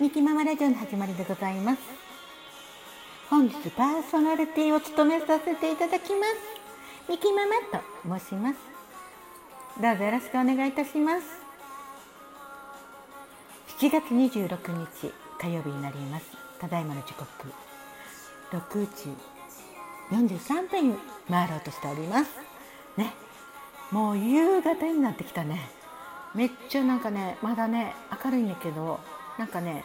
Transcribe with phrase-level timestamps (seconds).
[0.00, 1.80] ミキママラジオの始まりでございます。
[3.28, 6.24] 本日パーソナリティを務めさせていただきま
[7.06, 7.10] す。
[7.10, 7.56] ミキママ
[8.16, 8.58] と申します。
[9.82, 11.26] どうぞよろしくお願いいたします。
[13.80, 16.26] 7月26日火曜日になります。
[16.60, 17.26] ただいまの時刻。
[18.52, 19.10] 6時
[20.12, 20.96] 43分に
[21.28, 22.30] 回ろうとしております。
[22.96, 23.14] ね。
[23.90, 25.68] もう夕方になってきたね。
[26.36, 29.17] めっちゃなんかねまだね明るいんだけど。
[29.38, 29.84] なんかね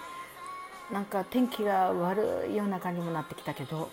[0.91, 3.89] なんか天気が悪いような感じもなってきたけど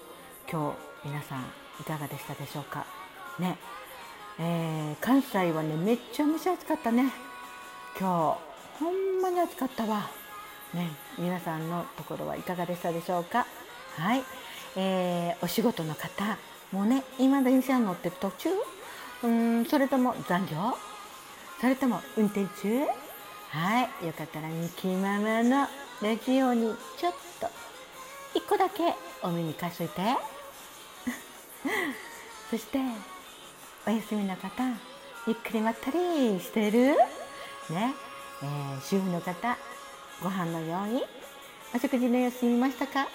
[0.50, 1.44] 今日皆さん
[1.80, 2.84] いかがでしたでしょうか？
[3.38, 3.56] ね。
[4.38, 7.12] えー、関西はねめっちゃ蒸し暑かったね。
[7.98, 8.38] 今
[8.78, 10.10] 日ほんまに暑かったわ。
[10.74, 10.90] ね。
[11.18, 13.46] 皆さんのところはいかがでしたでしょうか？
[13.96, 14.22] はい、
[14.76, 16.38] えー、お仕事の方
[16.72, 18.50] もうね今電車に乗ってる途中？
[19.24, 20.56] うんそれとも残業？
[21.60, 22.86] それとも運転中？
[23.50, 25.66] はいよかったらミキママの
[26.00, 27.48] ラジオにちょっと
[28.38, 30.02] 1個だけお耳貸しといて。
[32.48, 32.78] そして
[33.86, 34.48] お休みの方
[35.26, 36.94] ゆっくりまったりしてる？
[37.70, 37.92] ね、
[38.42, 39.56] えー、主婦の方
[40.22, 41.04] ご飯のように
[41.74, 43.08] お食事の様子見ましたか？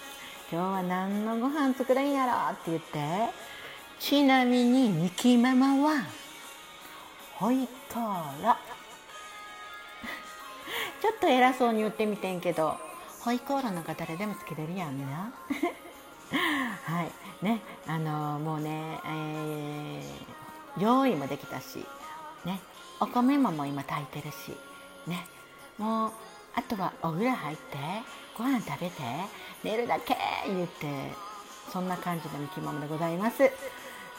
[0.52, 3.30] 今日は何のご飯作るんやろって言って。
[4.02, 6.04] ちなみにミキママは
[7.36, 8.58] ホイコーロ
[11.02, 12.78] ちょっと偉そうに言ってみてんけど
[13.22, 15.34] ホイコーローなんか誰でもつけれるやんな。
[16.86, 17.12] はい。
[17.44, 17.60] ね。
[17.88, 21.84] あのー、もうね、えー、用意もできたし
[22.46, 22.60] ね。
[23.00, 24.56] お米ももう今炊いてるし
[25.08, 25.26] ね。
[25.78, 26.12] もう
[26.54, 27.78] あとはお風呂入って
[28.38, 29.02] ご飯食べて
[29.64, 30.16] 寝るだけ
[30.48, 30.86] 言って
[31.72, 33.52] そんな感じのみきももでございます。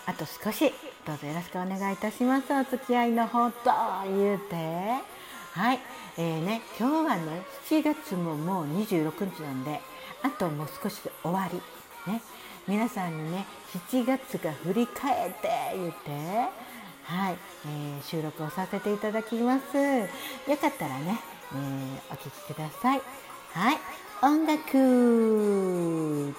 [0.06, 0.72] あと少し
[1.06, 2.52] どうぞよろしくお願いいたします。
[2.52, 3.54] お付き合いのほど
[4.04, 5.26] 言うて。
[5.56, 5.80] はい、
[6.18, 9.80] えーね、今日はね7月ももう26日なんで
[10.22, 12.20] あともう少しで終わり、ね、
[12.68, 13.46] 皆さんにね
[13.90, 16.10] 7月が振り返って言って
[17.04, 19.78] はい、えー、収録をさせていただきます。
[19.78, 21.20] よかったらね、
[21.54, 23.00] えー、お聴きください。
[23.52, 23.78] はい。
[24.22, 26.34] 音楽。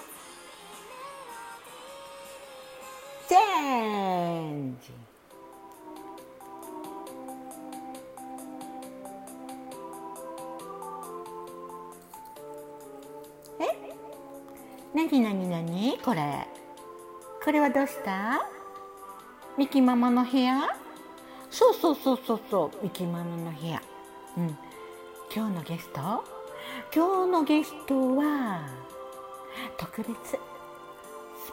[3.28, 5.07] チェンジ。
[14.98, 16.00] なになになに？
[16.04, 16.48] これ。
[17.46, 18.42] これはどうした？
[19.56, 20.76] ミキママの部屋？
[21.52, 22.84] そうそうそうそうそう。
[22.84, 23.80] ミキママの部屋。
[24.38, 24.58] うん。
[25.34, 26.26] 今日のゲスト？
[26.92, 28.68] 今日のゲストは
[29.78, 30.40] 特別ス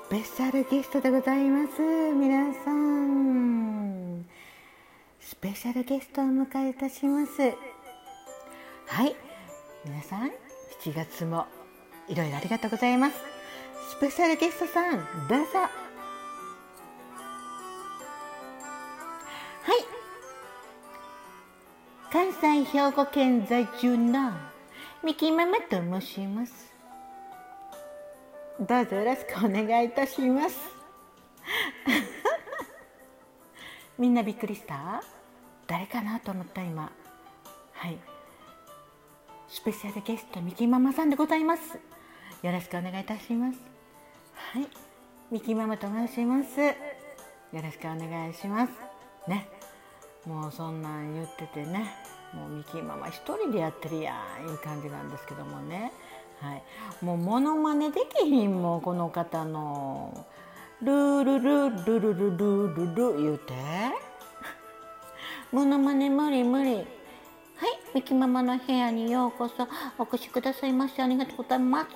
[0.09, 1.83] ペシャルゲストでございます。
[2.15, 4.25] 皆さん。
[5.21, 7.43] スペシャルゲストをお迎えいたします。
[8.87, 9.15] はい。
[9.85, 10.31] 皆さん
[10.83, 11.45] 7月も
[12.09, 13.34] いろいろありがとうございます。
[13.91, 15.59] スペシャルゲストさんどうぞ。
[15.59, 15.69] は
[19.69, 19.85] い。
[22.11, 24.33] 関西兵庫県在住の
[25.03, 26.73] ミキママと申します。
[28.59, 30.57] どうぞよろしくお願いいたします。
[33.99, 35.03] みんなびっくりした？
[35.67, 36.91] 誰かなと思った今。
[37.73, 37.99] はい。
[39.49, 41.79] スペシャルゲストミキママさんでございます。
[42.43, 43.74] よろしくお願いいたします。
[44.55, 44.69] はい。
[45.33, 46.61] ミキママと申します。
[46.61, 46.73] よ
[47.53, 48.73] ろしくお願いします。
[49.29, 49.49] ね。
[50.25, 51.93] もうそんなん言っててね。
[52.33, 54.15] もうミキママ一人でやってるや
[54.47, 55.91] んいう感じなんですけどもね。
[56.41, 56.63] はい。
[57.05, 60.25] もうモノマネできひんもこの方の。
[60.81, 63.55] ルルルルルルルルルル言うて
[65.51, 66.85] モノマネ無理無理はい、
[67.95, 69.67] ミキママの部屋にようこそ
[69.99, 71.89] お越しくださいましてありがとうございます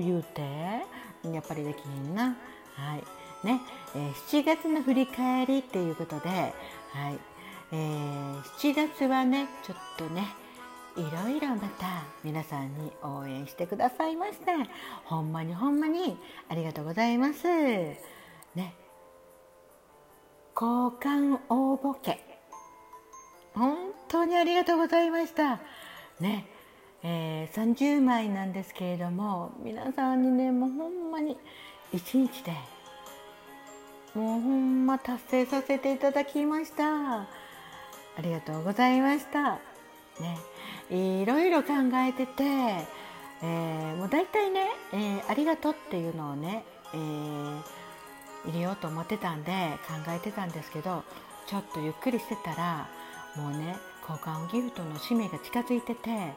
[0.00, 0.93] 言うて
[1.32, 2.36] やっぱりできひんな。
[2.74, 3.24] はい。
[3.44, 3.60] ね、
[3.94, 7.18] えー、7月の振り返りっていうことではい、
[7.72, 10.26] えー、7月はねちょっとね
[10.96, 14.46] いろいろまた皆さんに応援してくださいまして
[15.04, 16.16] ほんまにほんまに
[16.48, 17.44] ありがとうございます。
[17.44, 18.74] ね。
[20.54, 22.16] 交換応募券
[23.54, 23.76] 本
[24.08, 25.60] 当にありがとうございました。
[26.20, 26.46] ね。
[27.06, 31.36] えー、30枚なんですけれども皆さんにねもうほんまに
[31.92, 32.52] 1日で
[34.14, 37.22] もうほんま達成させていただきました。
[37.22, 37.26] あ
[38.22, 39.58] りがとうございました。
[40.20, 40.38] ね。
[40.88, 46.64] いろいろ考えてて、えー、もう大体ね、えー、ありがとうっていうのをね、
[46.94, 47.62] えー、
[48.46, 49.50] 入れようと思ってたんで
[49.88, 51.02] 考えてたんですけど
[51.48, 52.88] ちょっとゆっくりしてたら
[53.36, 53.76] もうね
[54.08, 56.34] 交換ギフトの使命が近づいてて、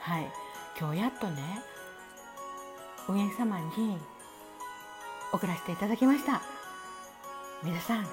[0.00, 0.32] はい、
[0.78, 1.42] 今日やっとね
[3.08, 3.98] お上様に
[5.32, 6.42] 送らせていただきました。
[7.62, 8.06] 皆さん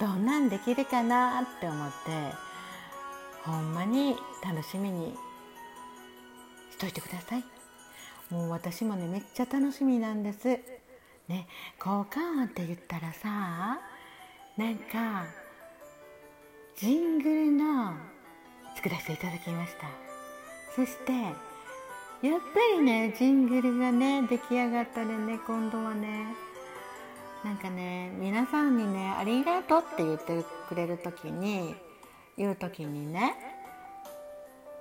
[0.00, 1.92] どんなんできるかなって思って
[3.44, 5.14] ほんまに楽しみに
[6.72, 7.44] しといてください。
[8.30, 10.58] もう私もねめっちゃ楽しみなんです。
[11.28, 11.46] ね
[11.78, 13.78] 効果音って言ったらさ
[14.56, 15.26] なんか
[16.76, 17.94] ジングルの
[18.74, 20.11] 作らせていただきました。
[20.74, 26.26] そしてやっぱりねジングルがね出来上がったらね今度はね
[27.44, 31.74] なんかね皆さんにね「ありがとう」って言ってくれる時に
[32.36, 33.34] 言う時にね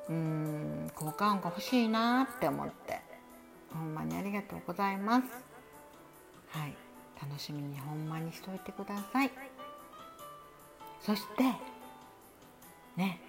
[0.07, 3.01] うん効果音が欲しいなって思って
[3.73, 5.25] ほんまにありがとうございます。
[6.49, 6.75] はい。
[7.21, 9.31] 楽しみにほんまにしといてください。
[10.99, 11.43] そして
[12.97, 13.19] ね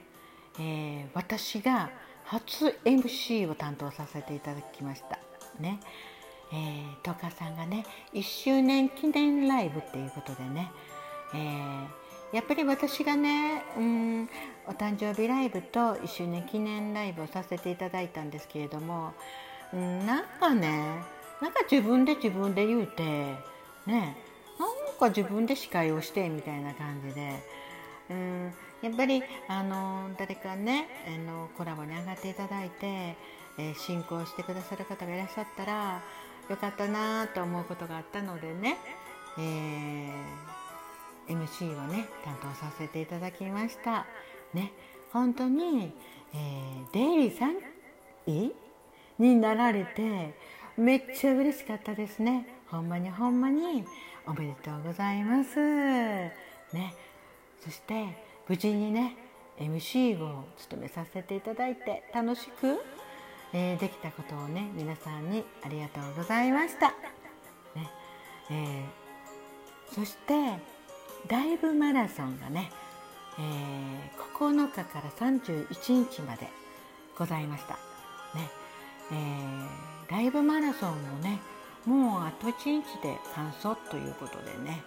[0.58, 1.90] えー、私が
[2.24, 5.18] 初 MC を担当させていただきました。
[5.60, 5.80] ね。
[6.52, 10.70] えー、トカさんがね1周年記念ライブっていうことでね、
[11.34, 14.28] えー、やっぱり私がねうん
[14.66, 19.14] お誕生日ライブと1周年記念ライブをさせていただいたんですけれども
[19.72, 21.02] うんなんかね
[21.40, 23.02] なんか自分で自分で言うて
[23.86, 24.16] ね
[24.58, 27.42] なんか自分で司会をしてみたいな感じで
[28.10, 28.52] うん
[28.82, 36.02] やっぱりあの誰かねあのコラボに上がっていただいて、えー、進行してくださる方がいらっしゃったら
[36.48, 38.76] よかったなと思うことがあったのでね、
[39.38, 44.06] えー、MC をね担当させていただきました。
[44.52, 44.72] ね
[45.12, 45.92] 本当に、
[46.34, 47.56] えー、デイリーさん
[48.26, 48.52] い
[49.18, 50.34] になられて
[50.76, 52.46] めっちゃ嬉しかったですね。
[52.66, 53.84] ほんまにほんまに
[54.26, 55.60] おめでとうございます。
[55.60, 56.32] ね
[57.60, 59.16] そして無事にね
[59.58, 62.82] MC を務めさせていただいて楽しく、
[63.54, 66.94] えー、できたことをね皆さんにありがとうございました、ね
[68.50, 70.34] えー、そして
[71.30, 72.70] ライブマラソンがね、
[73.38, 76.46] えー、9日から31日まで
[77.16, 77.72] ございました。
[78.38, 78.50] ね、
[79.12, 81.40] えー、ライブマラソンもね
[81.86, 84.82] もうあと1日で完走ということでね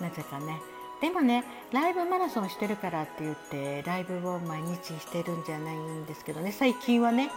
[0.00, 0.58] なぜかね
[1.04, 6.50] でもねライブマラソンしてるからって言ってライブを毎日してるんじゃないんですけどね。
[6.50, 7.30] 最近はね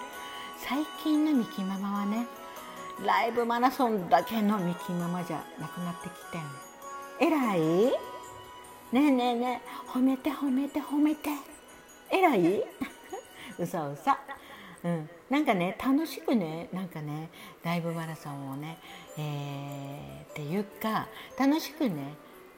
[0.56, 2.28] 最近のミキママはね
[3.06, 7.60] ライブマラソンだけのミキママじゃなくなってきてえらい？
[7.60, 7.92] ね
[8.94, 11.30] えねえねえ褒めて褒めて褒めて。
[12.10, 12.64] えらい？
[13.60, 14.12] 嘘嘘。
[14.86, 17.30] うん、なんかね楽しくねなんかね
[17.64, 18.78] ライブマラソンをね、
[19.18, 22.14] えー、っていうか楽しくね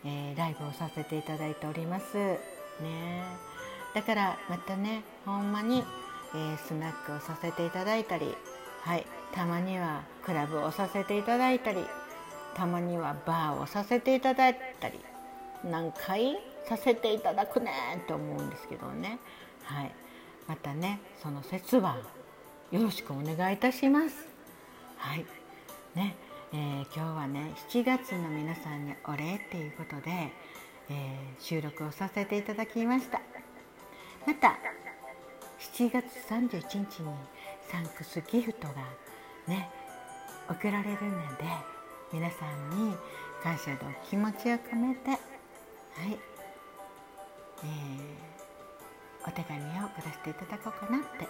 [0.05, 2.17] えー、ライブをさせていただいております。
[2.17, 3.23] ね。
[3.93, 5.83] だからまたねほんまに、
[6.33, 8.35] えー、スナックをさせていただいたり
[8.81, 9.05] はい。
[9.33, 11.85] たまにはクラブをさせていただいたり
[12.55, 14.99] たまにはバーをさせていただいたり
[15.63, 16.35] 何回
[16.65, 17.71] させていただくね
[18.07, 19.19] と思うんですけどね。
[19.63, 19.91] はい。
[20.47, 21.97] またねその説は
[22.71, 24.27] よろしくお願いいたします。
[24.97, 25.25] はい。
[25.95, 26.15] ね。
[26.51, 30.33] えー、今日はね7月の皆さんにお礼っていうことで、
[30.89, 33.21] えー、収録をさせていただきました。
[34.25, 34.57] また
[35.59, 37.13] 7月31日に
[37.71, 38.73] サンクスギフトが
[39.47, 39.69] ね
[40.49, 41.43] 送られるので
[42.11, 42.95] 皆さんに
[43.43, 43.77] 感謝の
[44.09, 45.19] 気持ちを込めてはい、
[47.63, 51.27] えー、お手紙を送らせていただこうかなって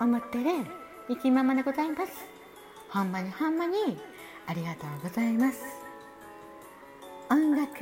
[0.00, 0.66] 思ってる
[1.08, 2.12] 生きままでございます。
[2.90, 3.98] ほんまにほんまに
[4.48, 5.60] ありがとうございます。
[7.30, 7.78] 音楽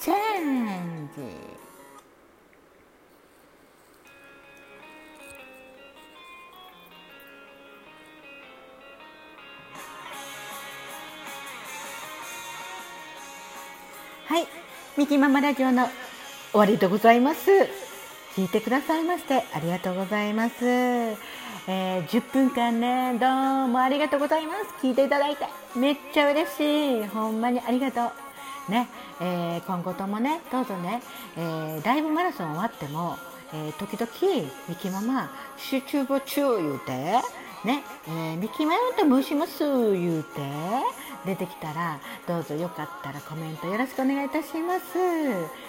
[0.00, 1.22] チェンジ。
[14.26, 14.46] はい
[14.96, 15.86] ミキママラジオの
[16.50, 17.48] 終わりでございます。
[18.34, 21.47] 聞いてくださいましてありがとうございます。
[21.70, 23.26] えー、10分間ねど
[23.66, 24.86] うもありがとうございます。
[24.86, 25.44] 聞いていただいて。
[25.76, 27.06] めっちゃ嬉しい。
[27.06, 28.00] ほんまにありがと
[28.68, 28.72] う。
[28.72, 28.88] ね、
[29.20, 31.02] えー、今後ともねどうぞね、
[31.36, 33.18] えー、ライブマラソン終わっても、
[33.52, 36.92] えー、時々ミキママ集中募集言うて
[37.64, 40.40] ね、えー、ミキママと申します言うて
[41.28, 44.96] 出てきたらどうぞよかったらコメントよろしくお願いいたします。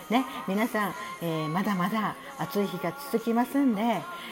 [0.10, 3.82] ね、皆さん、えー、まだまだ暑い日が続きますんで、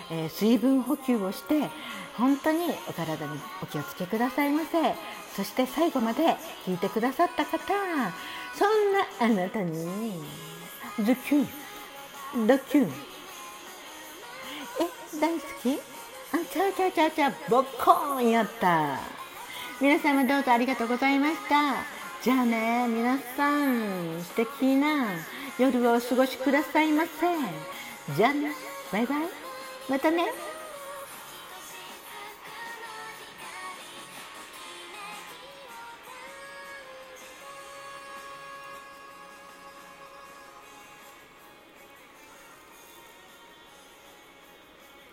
[0.09, 1.69] えー、水分補給をして
[2.15, 4.95] 本当にお体にお気をつけくださいませ。
[5.35, 7.57] そして最後まで聞いてくださった方
[8.55, 10.13] そんなあなたに
[11.03, 11.45] ズキュ
[12.37, 12.85] ンドキュン。
[12.85, 12.89] え
[15.19, 15.77] 大好き？
[16.33, 19.16] あちゃちゃちゃちゃボッコーンやった。
[19.79, 21.75] 皆様どうぞありがとうございました。
[22.23, 25.09] じゃあね皆さん素敵な
[25.59, 28.15] 夜をお過ごしくださいませ。
[28.15, 28.53] じゃあね
[28.91, 29.21] バイバイ。
[29.87, 30.46] またね。